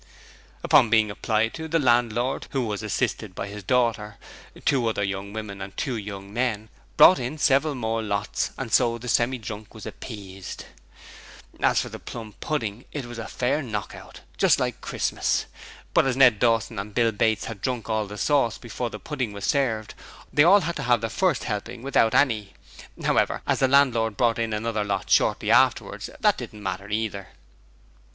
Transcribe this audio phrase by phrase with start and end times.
[0.63, 4.17] Upon being applied to, the landlord, who was assisted by his daughter,
[4.65, 8.97] two other young women and two young men, brought in several more lots and so
[8.97, 10.65] the Semi drunk was appeased.
[11.59, 15.45] As for the plum pudding it was a fair knock out; just like Christmas:
[15.93, 19.33] but as Ned Dawson and Bill Bates had drunk all the sauce before the pudding
[19.33, 19.93] was served,
[20.33, 22.55] they all had to have their first helping without any.
[23.03, 27.27] However, as the landlord brought in another lot shortly afterwards, that didn't matter either.